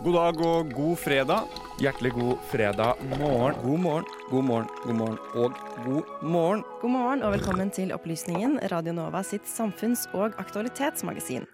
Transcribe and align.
God 0.00 0.14
dag 0.16 0.38
og 0.40 0.70
god 0.72 0.96
fredag. 0.96 1.56
Hjertelig 1.76 2.14
god 2.16 2.38
fredag 2.48 3.00
morgen. 3.18 3.56
God 3.60 3.80
morgen, 3.84 4.04
god 4.30 4.44
morgen, 4.48 4.68
god 4.80 4.94
morgen 4.96 5.18
og 5.34 5.56
god 5.84 6.22
morgen. 6.24 6.62
God 6.80 6.90
morgen 6.90 7.22
og 7.22 7.32
velkommen 7.34 7.68
til 7.68 7.90
Opplysningen, 7.92 8.54
Radio 8.72 8.94
Nova 8.96 9.20
sitt 9.20 9.44
samfunns- 9.44 10.06
og 10.16 10.38
aktualitetsmagasin. 10.40 11.44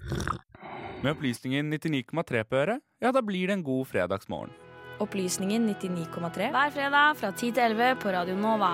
Med 1.03 1.11
opplysningen 1.17 1.72
99,3 1.74 2.45
på 2.46 2.61
øret, 2.61 2.85
ja, 3.03 3.11
da 3.11 3.23
blir 3.27 3.51
det 3.51 3.57
en 3.57 3.64
god 3.67 3.89
fredagsmorgen. 3.91 4.53
Opplysningen 5.03 5.67
99,3 5.67 6.51
hver 6.55 6.71
fredag 6.77 7.17
fra 7.19 7.33
10 7.33 7.51
til 7.51 7.65
11 7.65 7.97
på 8.05 8.13
Radio 8.15 8.37
Nova. 8.39 8.71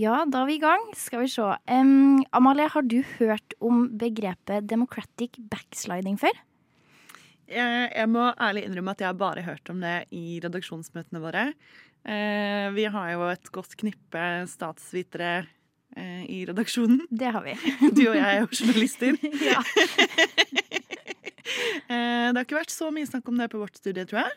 Ja, 0.00 0.22
da 0.24 0.40
er 0.40 0.48
vi 0.48 0.56
i 0.56 0.62
gang. 0.62 0.88
Skal 0.96 1.20
vi 1.20 1.28
se. 1.28 1.50
Um, 1.68 2.24
Amalie, 2.32 2.70
har 2.72 2.88
du 2.88 3.02
hørt 3.18 3.58
om 3.60 3.90
begrepet 4.00 4.64
democratic 4.72 5.36
backsliding 5.52 6.16
før? 6.16 6.40
Jeg, 7.52 7.88
jeg 7.92 8.08
må 8.10 8.26
ærlig 8.40 8.64
innrømme 8.66 8.94
at 8.94 9.02
jeg 9.02 9.10
har 9.10 9.18
bare 9.20 9.44
hørt 9.46 9.72
om 9.72 9.82
det 9.82 9.96
i 10.16 10.40
redaksjonsmøtene 10.42 11.20
våre. 11.22 11.48
Eh, 12.02 12.68
vi 12.74 12.86
har 12.90 13.10
jo 13.12 13.26
et 13.30 13.50
godt 13.54 13.76
knippe 13.78 14.22
statsvitere 14.50 15.44
eh, 15.96 16.24
i 16.26 16.42
redaksjonen. 16.48 17.04
Det 17.10 17.30
har 17.34 17.44
vi. 17.46 17.54
Du 17.96 18.06
og 18.08 18.16
jeg 18.16 18.24
er 18.26 18.40
jo 18.42 18.50
journalister. 18.50 19.18
ja. 19.52 19.62
Eh, 21.92 22.30
det 22.30 22.38
har 22.38 22.44
ikke 22.46 22.56
vært 22.56 22.72
så 22.72 22.86
mye 22.94 23.04
snakk 23.04 23.26
om 23.28 23.36
det 23.36 23.48
på 23.52 23.58
vårt 23.60 23.76
studie, 23.76 24.06
tror 24.08 24.22
jeg. 24.22 24.36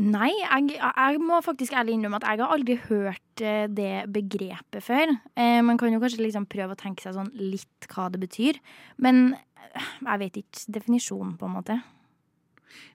Nei, 0.00 0.30
jeg, 0.40 0.78
jeg 0.80 1.18
må 1.20 1.36
faktisk 1.44 1.74
ærlig 1.76 1.98
innrømme 1.98 2.16
at 2.22 2.24
jeg 2.30 2.40
har 2.40 2.52
aldri 2.54 2.76
hørt 2.86 3.42
eh, 3.44 3.66
det 3.68 4.06
begrepet 4.14 4.80
før. 4.86 5.10
Eh, 5.36 5.58
man 5.66 5.76
kan 5.80 5.92
jo 5.92 6.00
kanskje 6.00 6.22
liksom 6.24 6.46
prøve 6.48 6.72
å 6.72 6.80
tenke 6.80 7.04
seg 7.04 7.12
sånn 7.18 7.28
litt 7.36 7.88
hva 7.92 8.06
det 8.14 8.22
betyr. 8.22 8.56
Men 9.04 9.34
eh, 9.34 9.90
jeg 10.06 10.22
vet 10.24 10.38
ikke 10.40 10.72
definisjonen, 10.78 11.34
på 11.36 11.44
en 11.50 11.56
måte. 11.58 11.76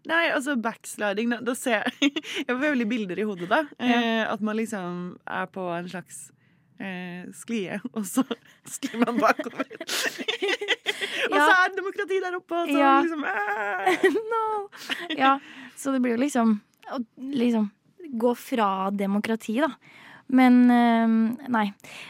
Nei, 0.10 0.24
altså 0.34 0.56
backsliding 0.58 1.30
Da, 1.36 1.38
da 1.46 1.54
ser 1.54 1.84
jeg 1.86 2.10
Jeg 2.48 2.48
får 2.50 2.64
veldig 2.64 2.88
bilder 2.90 3.20
i 3.22 3.26
hodet, 3.30 3.46
da. 3.52 3.60
Eh, 3.78 4.24
at 4.26 4.42
man 4.42 4.58
liksom 4.58 4.96
er 5.30 5.46
på 5.54 5.68
en 5.76 5.90
slags 5.92 6.32
eh, 6.82 7.28
sklie, 7.38 7.78
og 7.94 8.08
så 8.10 8.26
sklir 8.74 9.04
man 9.06 9.22
bakover. 9.22 9.70
og 11.30 11.38
så 11.38 11.44
Ja. 11.46 11.46
er 11.62 11.76
demokrati 11.78 12.18
der 12.26 12.40
oppe, 12.40 12.64
og 12.64 12.74
så 12.74 12.80
Ja. 12.82 12.96
liksom 13.06 13.22
eh. 13.22 14.10
no! 14.34 14.48
Ja, 15.14 15.36
så 15.78 15.94
det 15.94 16.02
blir 16.02 16.18
jo 16.18 16.24
liksom 16.26 16.58
å 16.94 17.02
liksom 17.18 17.72
gå 18.18 18.34
fra 18.40 18.90
demokrati, 18.96 19.58
da. 19.64 19.72
Men 20.28 20.56
eh, 20.72 21.08
nei. 21.52 21.66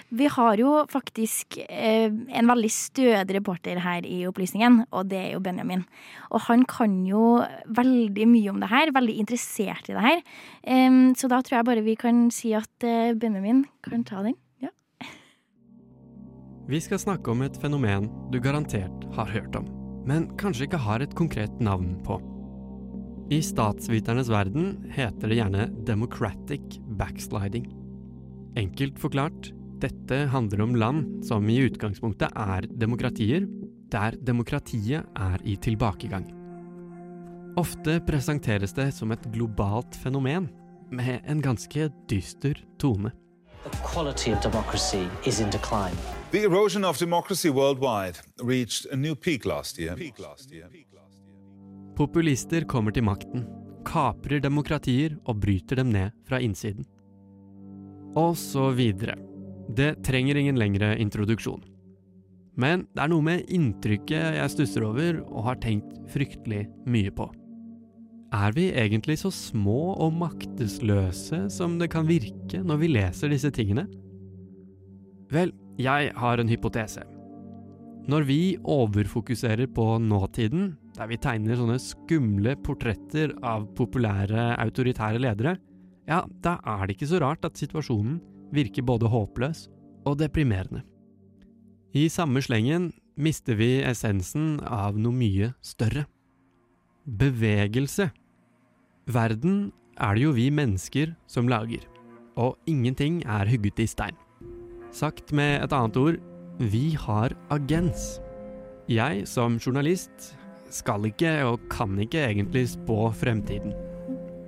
Vi 0.10 0.30
har 0.34 0.58
jo 0.58 0.72
faktisk 0.90 1.60
eh, 1.68 2.10
en 2.10 2.50
veldig 2.50 2.72
stødig 2.74 3.36
reporter 3.38 3.82
her 3.84 4.06
i 4.10 4.24
Opplysningen, 4.30 4.82
og 4.90 5.12
det 5.12 5.20
er 5.22 5.36
jo 5.36 5.44
Benjamin. 5.46 5.86
Og 6.32 6.48
han 6.48 6.66
kan 6.70 7.04
jo 7.06 7.44
veldig 7.78 8.30
mye 8.30 8.54
om 8.54 8.62
det 8.64 8.72
her, 8.74 8.94
veldig 8.96 9.20
interessert 9.22 9.90
i 9.92 9.98
det 9.98 10.06
her. 10.06 10.24
Så 11.18 11.30
da 11.32 11.42
tror 11.46 11.60
jeg 11.60 11.70
bare 11.70 11.86
vi 11.86 11.96
kan 12.00 12.28
si 12.34 12.56
at 12.58 12.86
eh, 12.86 13.14
Benjamin 13.18 13.66
kan 13.86 14.06
ta 14.08 14.24
den. 14.26 14.38
Ja. 14.64 14.74
Vi 16.68 16.82
skal 16.84 17.02
snakke 17.04 17.32
om 17.32 17.46
et 17.46 17.60
fenomen 17.62 18.10
du 18.34 18.42
garantert 18.42 19.06
har 19.16 19.30
hørt 19.30 19.56
om, 19.60 19.70
men 20.10 20.32
kanskje 20.42 20.66
ikke 20.68 20.82
har 20.90 21.06
et 21.06 21.16
konkret 21.16 21.62
navn 21.62 21.94
på. 22.08 22.18
I 23.30 23.42
statsviternes 23.44 24.30
verden 24.30 24.92
heter 24.96 25.28
det 25.28 25.36
gjerne 25.36 25.66
democratic 25.84 26.78
backsliding. 26.96 27.66
Enkelt 28.56 29.00
forklart, 29.00 29.50
dette 29.82 30.16
handler 30.32 30.62
om 30.64 30.76
land 30.80 31.26
som 31.28 31.50
i 31.52 31.58
utgangspunktet 31.66 32.32
er 32.32 32.70
demokratier, 32.72 33.44
der 33.92 34.16
demokratiet 34.24 35.04
er 35.20 35.44
i 35.44 35.58
tilbakegang. 35.60 36.24
Ofte 37.60 38.00
presenteres 38.08 38.72
det 38.78 38.94
som 38.96 39.12
et 39.12 39.28
globalt 39.36 40.00
fenomen, 40.00 40.48
med 40.88 41.20
en 41.28 41.44
ganske 41.44 41.90
dyster 42.08 42.56
tone. 42.80 43.12
The 43.68 43.84
quality 43.84 44.32
of 44.32 44.40
democracy 44.40 45.04
is 45.26 45.42
in 45.42 45.50
decline. 45.52 46.00
The 46.32 46.46
erosion 46.48 46.86
of 46.86 46.98
democracy 46.98 47.50
worldwide 47.50 48.24
reached 48.40 48.88
a 48.94 48.96
new 48.96 49.16
peak 49.16 49.46
last 49.46 49.80
year. 49.80 49.98
Populister 51.98 52.62
kommer 52.70 52.94
til 52.94 53.08
makten, 53.08 53.48
kaprer 53.88 54.42
demokratier 54.44 55.16
og 55.26 55.40
bryter 55.42 55.80
dem 55.80 55.90
ned 55.96 56.14
fra 56.30 56.38
innsiden. 56.46 56.86
Og 58.18 58.36
så 58.38 58.70
videre. 58.78 59.16
Det 59.74 60.04
trenger 60.06 60.38
ingen 60.38 60.60
lengre 60.62 60.92
introduksjon. 61.02 61.64
Men 62.58 62.86
det 62.94 63.02
er 63.02 63.10
noe 63.10 63.26
med 63.26 63.50
inntrykket 63.54 64.38
jeg 64.38 64.54
stusser 64.54 64.86
over 64.86 65.24
og 65.26 65.50
har 65.50 65.60
tenkt 65.62 65.98
fryktelig 66.14 66.68
mye 66.86 67.14
på. 67.18 67.28
Er 68.38 68.54
vi 68.54 68.70
egentlig 68.78 69.18
så 69.24 69.32
små 69.34 69.96
og 69.98 70.14
maktesløse 70.22 71.48
som 71.54 71.78
det 71.82 71.90
kan 71.94 72.06
virke 72.06 72.62
når 72.62 72.82
vi 72.82 72.94
leser 72.94 73.34
disse 73.34 73.50
tingene? 73.56 73.88
Vel, 75.34 75.50
jeg 75.82 76.12
har 76.14 76.38
en 76.38 76.50
hypotese. 76.50 77.02
Når 78.08 78.24
vi 78.28 78.42
overfokuserer 78.64 79.68
på 79.68 79.98
nåtiden, 80.00 80.76
der 80.98 81.10
vi 81.12 81.20
tegner 81.22 81.58
sånne 81.60 81.78
skumle 81.82 82.56
portretter 82.66 83.36
av 83.46 83.68
populære 83.78 84.50
autoritære 84.58 85.22
ledere, 85.22 85.58
ja, 86.08 86.24
da 86.42 86.58
er 86.66 86.86
det 86.88 86.98
ikke 86.98 87.10
så 87.12 87.22
rart 87.22 87.46
at 87.46 87.60
situasjonen 87.60 88.20
virker 88.56 88.86
både 88.88 89.10
håpløs 89.12 89.68
og 90.08 90.18
deprimerende. 90.22 90.84
I 91.98 92.08
samme 92.12 92.42
slengen 92.44 92.92
mister 93.18 93.58
vi 93.60 93.82
essensen 93.86 94.58
av 94.64 94.98
noe 95.00 95.16
mye 95.16 95.52
større. 95.66 96.06
Bevegelse. 97.08 98.10
Verden 99.08 99.72
er 99.98 100.16
det 100.16 100.24
jo 100.26 100.34
vi 100.36 100.48
mennesker 100.54 101.14
som 101.32 101.50
lager, 101.50 101.84
og 102.38 102.58
ingenting 102.70 103.22
er 103.26 103.50
hugget 103.50 103.80
i 103.82 103.88
stein. 103.90 104.18
Sagt 104.94 105.34
med 105.36 105.64
et 105.64 105.74
annet 105.76 105.98
ord, 106.00 106.20
vi 106.60 106.92
har 106.98 107.36
agens. 107.54 108.18
Jeg 108.88 109.26
som 109.28 109.58
journalist 109.60 110.37
skal 110.74 111.08
ikke 111.10 111.32
og 111.48 111.68
kan 111.72 111.98
ikke 112.02 112.26
egentlig 112.28 112.66
spå 112.74 113.12
fremtiden. 113.16 113.76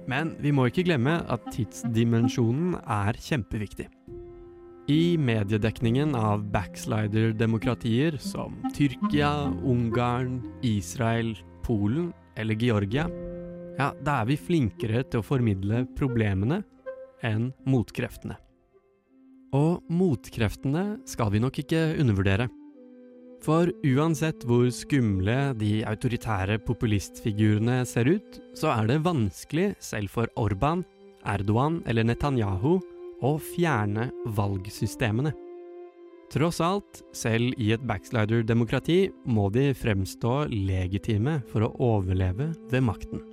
Men 0.09 0.33
vi 0.41 0.51
må 0.55 0.65
ikke 0.69 0.87
glemme 0.87 1.19
at 1.29 1.45
tidsdimensjonen 1.53 2.79
er 2.81 3.17
kjempeviktig. 3.21 3.87
I 4.89 5.19
mediedekningen 5.21 6.15
av 6.17 6.47
backslider-demokratier 6.49 8.17
som 8.17 8.55
Tyrkia, 8.73 9.51
Ungarn, 9.61 10.39
Israel, 10.65 11.35
Polen 11.61 12.09
eller 12.39 12.57
Georgia, 12.57 13.05
ja, 13.77 13.91
da 14.01 14.21
er 14.23 14.31
vi 14.31 14.39
flinkere 14.41 15.05
til 15.05 15.21
å 15.21 15.27
formidle 15.27 15.85
problemene 15.99 16.63
enn 17.23 17.51
motkreftene. 17.69 18.39
Og 19.55 19.85
motkreftene 19.93 20.99
skal 21.09 21.31
vi 21.33 21.41
nok 21.41 21.61
ikke 21.61 21.83
undervurdere. 22.01 22.49
For 23.39 23.71
uansett 23.87 24.43
hvor 24.47 24.67
skumle 24.75 25.53
de 25.59 25.79
autoritære 25.87 26.59
populistfigurene 26.67 27.81
ser 27.87 28.09
ut, 28.11 28.39
så 28.57 28.73
er 28.73 28.89
det 28.89 29.03
vanskelig, 29.05 29.71
selv 29.79 30.11
for 30.11 30.27
Orban, 30.39 30.83
Erdogan 31.23 31.79
eller 31.87 32.07
Netanyahu, 32.07 32.79
å 33.23 33.31
fjerne 33.39 34.09
valgsystemene. 34.35 35.31
Tross 36.29 36.59
alt, 36.61 37.01
selv 37.15 37.55
i 37.57 37.71
et 37.73 37.83
backslider-demokrati 37.89 39.07
må 39.25 39.47
de 39.49 39.71
fremstå 39.73 40.43
legitime 40.53 41.39
for 41.49 41.65
å 41.65 41.71
overleve 41.95 42.51
ved 42.69 42.85
makten. 42.85 43.23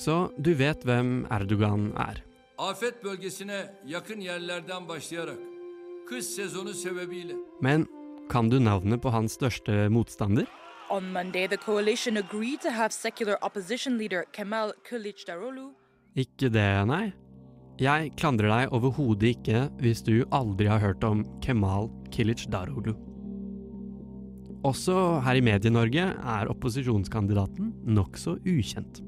Så 0.00 0.30
du 0.40 0.54
vet 0.58 0.86
hvem 0.86 1.26
Erdogan 1.34 1.90
er. 2.00 2.22
Afet 2.58 3.02
bölgesine 3.02 3.66
yakın 3.86 4.22
yerlerden 4.22 4.88
başlayarak 4.88 5.38
kış 6.06 6.24
sezonu 6.24 6.74
sebebiyle 6.74 7.34
Men 7.60 7.86
kan 8.30 8.48
du 8.48 8.58
navnet 8.60 9.02
på 9.02 9.12
hans 9.12 9.36
største 9.38 9.88
motstander? 9.92 10.46
On 10.90 11.04
Monday, 11.12 11.46
the 11.46 11.56
coalition 11.56 12.16
agreed 12.16 12.60
to 12.60 12.70
have 12.70 12.92
secular 12.92 13.36
opposition 13.42 13.98
leader 13.98 14.24
Kemal 14.32 14.72
Kılıçdaroğlu 14.88 15.72
Ikke 16.16 16.48
det, 16.48 16.86
nei. 16.86 17.12
Jeg 17.80 18.12
klandrer 18.16 18.52
deg 18.52 18.72
overhodet 18.72 19.34
ikke 19.34 19.64
hvis 19.82 20.04
du 20.06 20.22
aldri 20.30 20.68
har 20.70 20.78
hørt 20.78 21.04
om 21.04 21.24
Kemal 21.42 21.90
Kılıçdaroğlu. 22.14 22.94
Også 24.64 25.20
her 25.26 25.36
i 25.36 25.42
Medie-Norge 25.44 26.04
er 26.14 26.48
opposisjonskandidaten 26.48 27.74
nokså 27.84 28.38
ukjent. 28.46 29.02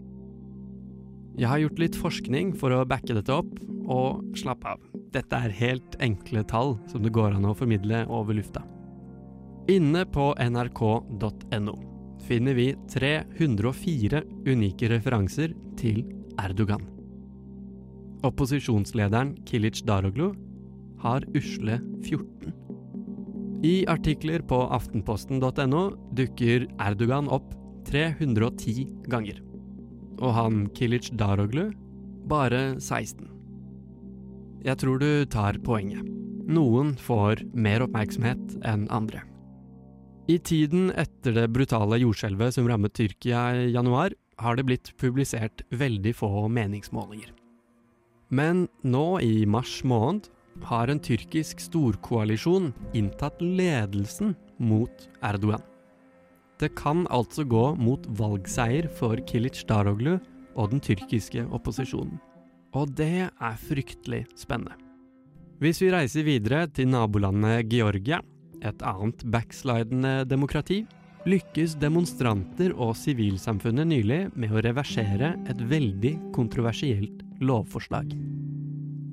Jeg 1.39 1.49
har 1.49 1.63
gjort 1.63 1.81
litt 1.81 1.97
forskning 1.97 2.55
for 2.59 2.75
å 2.75 2.85
backe 2.89 3.15
dette 3.17 3.33
opp, 3.33 3.53
og 3.87 4.25
slapp 4.37 4.65
av, 4.67 4.81
dette 5.15 5.37
er 5.37 5.55
helt 5.61 5.97
enkle 6.03 6.43
tall 6.49 6.75
som 6.91 7.05
det 7.05 7.15
går 7.15 7.37
an 7.37 7.47
å 7.47 7.55
formidle 7.57 8.03
over 8.13 8.37
lufta. 8.37 8.65
Inne 9.67 10.05
på 10.07 10.29
nrk.no 10.39 11.73
finner 12.23 12.55
vi 12.55 12.69
304 12.93 14.21
unike 14.47 14.91
referanser 14.93 15.57
til 15.79 16.05
Erdogan. 16.39 16.85
Opposisjonslederen 18.27 19.35
Kilic 19.47 19.83
Daroglu 19.87 20.31
har 21.03 21.27
usle 21.35 21.81
14. 22.07 22.55
I 23.67 23.75
artikler 23.91 24.47
på 24.47 24.63
aftenposten.no 24.79 25.85
dukker 26.15 26.71
Erdogan 26.87 27.27
opp 27.27 27.51
310 27.91 28.87
ganger. 29.11 29.43
Og 30.23 30.31
han 30.39 30.67
Kilic 30.79 31.11
Daroglu 31.19 31.73
bare 32.31 32.77
16. 32.79 33.33
Jeg 34.63 34.79
tror 34.79 35.03
du 35.03 35.27
tar 35.27 35.59
poenget. 35.67 36.07
Noen 36.47 36.95
får 36.95 37.43
mer 37.55 37.83
oppmerksomhet 37.83 38.61
enn 38.63 38.87
andre. 38.95 39.27
I 40.27 40.39
tiden 40.43 40.89
etter 40.99 41.37
det 41.37 41.45
brutale 41.55 42.01
jordskjelvet 42.03 42.57
som 42.57 42.67
rammet 42.67 42.97
Tyrkia 42.99 43.43
i 43.55 43.69
januar, 43.71 44.11
har 44.43 44.57
det 44.59 44.65
blitt 44.67 44.89
publisert 44.99 45.63
veldig 45.71 46.13
få 46.19 46.49
meningsmålinger. 46.51 47.31
Men 48.35 48.67
nå 48.83 49.21
i 49.23 49.47
mars 49.47 49.79
måned 49.87 50.27
har 50.67 50.91
en 50.91 50.99
tyrkisk 50.99 51.63
storkoalisjon 51.63 52.73
inntatt 52.99 53.39
ledelsen 53.39 54.35
mot 54.59 55.07
Erdogan. 55.23 55.63
Det 56.59 56.73
kan 56.75 57.07
altså 57.13 57.45
gå 57.47 57.77
mot 57.79 58.03
valgseier 58.19 58.89
for 58.99 59.21
Kilic 59.29 59.63
Daroglu 59.69 60.17
og 60.57 60.73
den 60.73 60.83
tyrkiske 60.83 61.45
opposisjonen. 61.55 62.19
Og 62.75 62.91
det 62.99 63.29
er 63.29 63.61
fryktelig 63.69 64.25
spennende. 64.35 64.75
Hvis 65.63 65.79
vi 65.81 65.93
reiser 65.93 66.27
videre 66.27 66.67
til 66.67 66.91
nabolandet 66.91 67.71
Georgia, 67.71 68.19
et 68.65 68.85
annet 68.87 69.25
backslidende 69.33 70.25
demokrati, 70.29 70.85
lykkes 71.27 71.75
demonstranter 71.83 72.73
og 72.79 72.95
sivilsamfunnet 72.99 73.89
nylig 73.91 74.21
med 74.39 74.55
å 74.55 74.63
reversere 74.63 75.35
et 75.51 75.63
veldig 75.71 76.15
kontroversielt 76.37 77.25
lovforslag. 77.43 78.13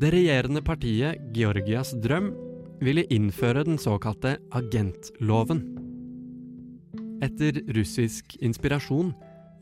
Det 0.03 0.11
regjerende 0.13 0.61
partiet 0.65 1.21
Georgias 1.33 1.93
drøm 2.03 2.31
ville 2.83 3.05
innføre 3.13 3.63
den 3.65 3.79
såkalte 3.81 4.35
agentloven. 4.53 5.63
Etter 7.23 7.61
russisk 7.77 8.35
inspirasjon 8.43 9.13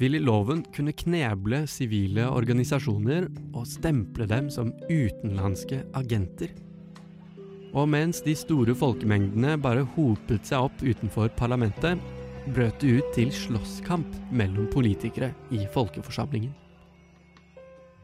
ville 0.01 0.21
loven 0.23 0.63
kunne 0.73 0.95
kneble 0.97 1.61
sivile 1.69 2.25
organisasjoner 2.31 3.27
og 3.53 3.67
stemple 3.69 4.25
dem 4.29 4.49
som 4.53 4.73
utenlandske 4.89 5.83
agenter. 5.97 6.49
Og 7.71 7.87
mens 7.87 8.19
de 8.25 8.33
store 8.35 8.75
folkemengdene 8.75 9.55
bare 9.61 9.85
hopet 9.95 10.47
seg 10.47 10.67
opp 10.67 10.81
utenfor 10.83 11.31
parlamentet, 11.39 11.99
brøt 12.51 12.81
det 12.81 12.97
ut 12.97 13.13
til 13.15 13.31
slåsskamp 13.31 14.17
mellom 14.33 14.67
politikere 14.73 15.31
i 15.55 15.63
folkeforsamlingen. 15.71 16.51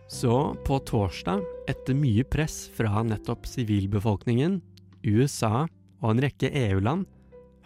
Så 0.07 0.55
på 0.63 0.79
torsdag, 0.87 1.41
etter 1.67 1.97
mye 1.97 2.23
press 2.23 2.69
fra 2.77 3.01
nettopp 3.03 3.47
sivilbefolkningen, 3.49 4.61
USA 5.03 5.65
og 5.99 6.13
en 6.13 6.21
rekke 6.23 6.51
EU-land, 6.53 7.03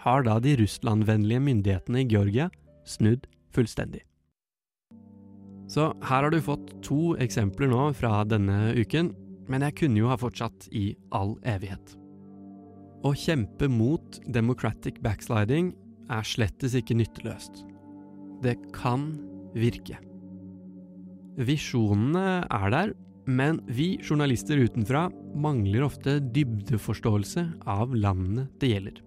har 0.01 0.25
da 0.25 0.39
de 0.41 0.55
russlandvennlige 0.57 1.43
myndighetene 1.45 2.01
i 2.01 2.07
Georgia 2.09 2.49
snudd 2.89 3.27
fullstendig. 3.53 4.01
Så 5.69 5.91
her 6.01 6.25
har 6.25 6.33
du 6.33 6.41
fått 6.43 6.73
to 6.83 7.13
eksempler 7.21 7.69
nå 7.71 7.91
fra 7.95 8.23
denne 8.27 8.73
uken, 8.73 9.13
men 9.51 9.65
jeg 9.67 9.77
kunne 9.81 9.99
jo 9.99 10.09
ha 10.11 10.17
fortsatt 10.19 10.69
i 10.71 10.91
all 11.15 11.35
evighet. 11.47 11.97
Å 13.01 13.11
kjempe 13.17 13.67
mot 13.71 14.19
democratic 14.29 15.01
backsliding 15.03 15.73
er 16.11 16.27
slettes 16.27 16.75
ikke 16.77 16.97
nytteløst. 16.99 17.63
Det 18.45 18.55
kan 18.75 19.11
virke. 19.57 19.97
Visjonene 21.41 22.43
er 22.45 22.73
der, 22.73 22.93
men 23.29 23.61
vi 23.69 23.95
journalister 24.01 24.59
utenfra 24.59 25.07
mangler 25.37 25.85
ofte 25.85 26.19
dybdeforståelse 26.33 27.45
av 27.69 27.95
landene 27.95 28.47
det 28.61 28.71
gjelder. 28.73 29.01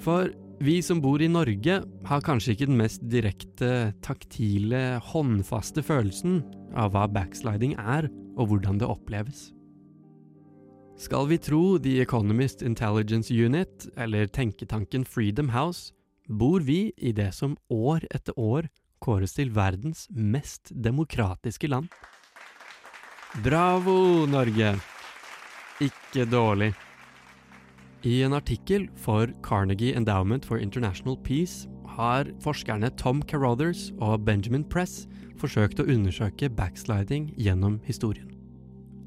For 0.00 0.30
vi 0.60 0.78
som 0.84 1.00
bor 1.00 1.22
i 1.24 1.30
Norge, 1.30 1.78
har 2.04 2.24
kanskje 2.24 2.54
ikke 2.54 2.68
den 2.68 2.80
mest 2.80 3.04
direkte, 3.08 3.94
taktile, 4.04 5.00
håndfaste 5.10 5.84
følelsen 5.84 6.42
av 6.76 6.92
hva 6.94 7.06
backsliding 7.08 7.78
er, 7.80 8.10
og 8.36 8.50
hvordan 8.50 8.78
det 8.80 8.88
oppleves. 8.88 9.50
Skal 11.00 11.30
vi 11.30 11.38
tro 11.40 11.78
The 11.78 12.00
Economist 12.02 12.62
Intelligence 12.62 13.32
Unit, 13.32 13.88
eller 13.96 14.26
tenketanken 14.26 15.06
Freedom 15.08 15.48
House, 15.48 15.94
bor 16.28 16.60
vi 16.60 16.92
i 16.96 17.12
det 17.16 17.32
som 17.34 17.56
år 17.72 18.04
etter 18.12 18.36
år 18.38 18.68
kåres 19.00 19.32
til 19.38 19.50
verdens 19.56 20.06
mest 20.12 20.70
demokratiske 20.76 21.70
land. 21.72 21.88
Bravo, 23.44 24.26
Norge! 24.28 24.74
Ikke 25.80 26.26
dårlig. 26.28 26.74
I 28.04 28.22
en 28.24 28.36
artikkel 28.36 28.88
for 28.96 29.32
Carnegie 29.44 29.96
Endowment 29.96 30.44
for 30.44 30.60
International 30.60 31.16
Peace 31.24 31.68
har 31.96 32.28
forskerne 32.44 32.90
Tom 32.96 33.22
Carothers 33.22 33.90
og 34.00 34.24
Benjamin 34.24 34.64
Press 34.64 35.06
forsøkt 35.40 35.80
å 35.82 35.88
undersøke 35.88 36.50
backsliding 36.52 37.30
gjennom 37.40 37.78
historien. 37.86 38.28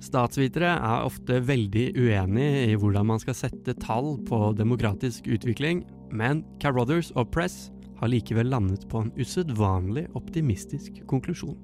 Statsvitere 0.03 0.74
er 0.75 1.06
ofte 1.07 1.38
veldig 1.47 1.94
uenig 1.95 2.47
i 2.65 2.74
hvordan 2.75 3.07
man 3.13 3.21
skal 3.24 3.38
sette 3.39 3.75
tall 3.80 4.18
på 4.27 4.39
demokratisk 4.57 5.30
utvikling, 5.31 5.85
men 6.12 6.44
Carothers 6.59 7.13
og 7.15 7.31
Press 7.31 7.69
har 8.01 8.12
likevel 8.12 8.50
landet 8.51 8.83
på 8.91 9.00
en 9.00 9.13
usedvanlig 9.15 10.09
optimistisk 10.19 11.00
konklusjon. 11.07 11.56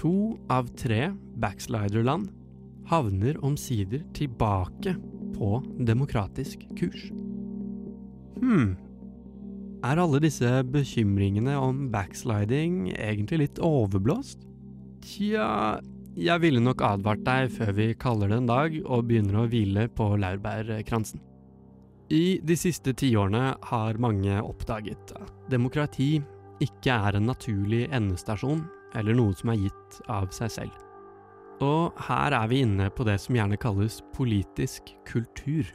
To 0.00 0.36
av 0.52 0.70
tre 0.80 1.10
backsliderland 1.40 2.30
havner 2.88 3.36
omsider 3.44 4.04
tilbake 4.16 4.96
på 5.36 5.60
demokratisk 5.88 6.64
kurs. 6.78 7.08
Hm, 8.40 8.76
er 9.86 10.00
alle 10.02 10.20
disse 10.22 10.50
bekymringene 10.72 11.56
om 11.60 11.86
backsliding 11.92 12.90
egentlig 12.94 13.42
litt 13.44 13.60
overblåst? 13.62 14.42
Tja, 15.06 15.78
jeg 16.16 16.42
ville 16.42 16.62
nok 16.64 16.82
advart 16.82 17.24
deg 17.26 17.50
før 17.54 17.72
vi 17.76 17.88
kaller 18.00 18.32
det 18.32 18.40
en 18.40 18.50
dag 18.50 18.78
og 18.84 19.06
begynner 19.08 19.42
å 19.42 19.48
hvile 19.52 19.86
på 19.92 20.14
laurbærkransen. 20.22 21.22
I 22.14 22.38
de 22.46 22.54
siste 22.58 22.94
tiårene 22.94 23.56
har 23.66 23.98
mange 24.02 24.38
oppdaget 24.38 25.12
at 25.18 25.32
demokrati 25.50 26.16
ikke 26.62 26.94
er 27.08 27.18
en 27.18 27.26
naturlig 27.28 27.86
endestasjon 27.94 28.62
eller 28.96 29.16
noe 29.18 29.34
som 29.36 29.50
er 29.52 29.64
gitt 29.66 29.98
av 30.08 30.30
seg 30.34 30.52
selv. 30.54 30.76
Og 31.64 31.96
her 32.06 32.36
er 32.36 32.48
vi 32.50 32.62
inne 32.64 32.88
på 32.92 33.04
det 33.08 33.16
som 33.22 33.36
gjerne 33.36 33.58
kalles 33.60 34.02
politisk 34.16 34.92
kultur. 35.08 35.68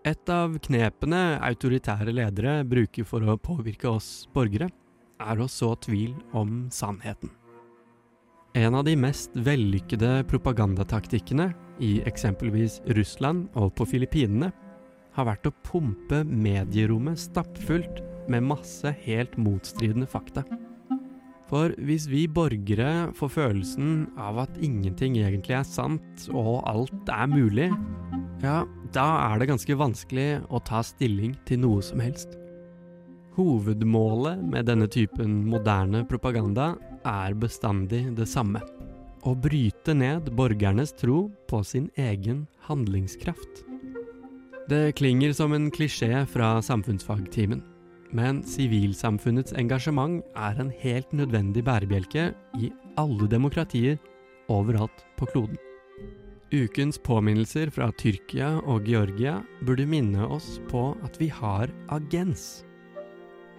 Et 0.00 0.30
av 0.32 0.54
knepene 0.64 1.18
autoritære 1.44 2.12
ledere 2.16 2.60
bruker 2.64 3.04
for 3.04 3.20
å 3.28 3.36
påvirke 3.36 3.90
oss 3.90 4.24
borgere, 4.32 4.70
er 5.20 5.40
å 5.42 5.48
så 5.50 5.74
tvil 5.84 6.14
om 6.32 6.70
sannheten. 6.72 7.28
En 8.56 8.74
av 8.74 8.86
de 8.88 8.94
mest 8.96 9.36
vellykkede 9.36 10.24
propagandataktikkene 10.30 11.50
i 11.84 11.98
eksempelvis 12.08 12.80
Russland 12.96 13.52
og 13.60 13.74
på 13.76 13.86
Filippinene 13.92 14.48
har 15.14 15.28
vært 15.28 15.50
å 15.50 15.54
pumpe 15.68 16.22
medierommet 16.24 17.20
stappfullt 17.20 18.00
med 18.30 18.48
masse 18.48 18.94
helt 19.04 19.36
motstridende 19.36 20.08
fakta. 20.08 20.46
For 21.50 21.74
hvis 21.82 22.06
vi 22.08 22.24
borgere 22.30 23.10
får 23.18 23.36
følelsen 23.36 23.94
av 24.16 24.46
at 24.46 24.58
ingenting 24.64 25.18
egentlig 25.20 25.58
er 25.60 25.66
sant, 25.66 26.28
og 26.30 26.62
alt 26.70 27.10
er 27.10 27.30
mulig, 27.30 27.68
ja, 28.40 28.62
da 28.94 29.06
er 29.30 29.40
det 29.40 29.50
ganske 29.50 29.76
vanskelig 29.78 30.28
å 30.50 30.60
ta 30.66 30.82
stilling 30.86 31.36
til 31.48 31.62
noe 31.62 31.82
som 31.84 32.02
helst. 32.02 32.34
Hovedmålet 33.36 34.42
med 34.42 34.66
denne 34.66 34.88
typen 34.90 35.40
moderne 35.48 36.02
propaganda 36.08 36.74
er 37.06 37.36
bestandig 37.38 38.02
det 38.18 38.26
samme. 38.28 38.62
Å 39.22 39.34
bryte 39.36 39.94
ned 39.94 40.32
borgernes 40.34 40.94
tro 40.96 41.28
på 41.48 41.62
sin 41.64 41.90
egen 42.00 42.46
handlingskraft. 42.66 43.64
Det 44.70 44.96
klinger 44.98 45.34
som 45.36 45.54
en 45.54 45.70
klisjé 45.70 46.24
fra 46.30 46.58
samfunnsfagtimen. 46.64 47.62
Men 48.10 48.42
sivilsamfunnets 48.42 49.54
engasjement 49.54 50.18
er 50.34 50.58
en 50.58 50.74
helt 50.82 51.12
nødvendig 51.14 51.62
bærebjelke 51.66 52.32
i 52.58 52.72
alle 52.98 53.30
demokratier 53.30 54.00
overalt 54.50 55.04
på 55.18 55.30
kloden. 55.30 55.69
Ukens 56.50 56.98
påminnelser 56.98 57.70
fra 57.70 57.92
Tyrkia 57.94 58.56
og 58.66 58.88
Georgia 58.90 59.36
burde 59.62 59.84
minne 59.86 60.24
oss 60.26 60.56
på 60.66 60.88
at 61.06 61.14
vi 61.20 61.28
har 61.30 61.70
agens. 61.94 62.64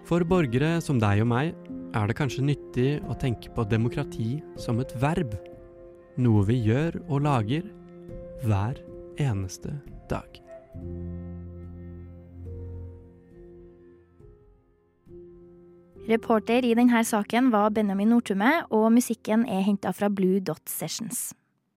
For 0.04 0.26
borgere 0.28 0.74
som 0.84 1.00
deg 1.00 1.22
og 1.24 1.30
meg 1.32 1.54
er 1.96 2.12
det 2.12 2.18
kanskje 2.20 2.44
nyttig 2.50 2.90
å 3.08 3.16
tenke 3.16 3.54
på 3.56 3.64
demokrati 3.72 4.42
som 4.60 4.84
et 4.84 4.92
verb. 5.00 5.38
Noe 6.20 6.44
vi 6.52 6.60
gjør 6.66 7.00
og 7.08 7.24
lager 7.24 7.72
hver 8.44 8.84
eneste 9.24 9.72
dag. 10.12 10.42
Reporter 16.12 16.66
i 16.68 16.76
denne 16.76 17.06
saken 17.08 17.54
var 17.56 17.72
Benjamin 17.72 18.12
Nordtumme, 18.12 18.66
og 18.68 18.90
musikken 18.92 19.48
er 19.48 19.64
henta 19.64 19.96
fra 19.96 20.12
Blue 20.12 20.42
Dot 20.44 20.68
Sessions. 20.68 21.30